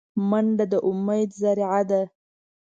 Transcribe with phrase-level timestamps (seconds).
[0.29, 2.01] منډه د امید ذریعه ده